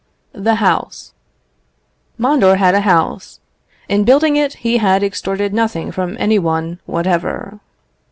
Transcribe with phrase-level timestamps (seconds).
[0.33, 1.13] The House.
[2.17, 3.39] Mondor had a house.
[3.87, 7.59] In building it, he had extorted nothing from any one whatever.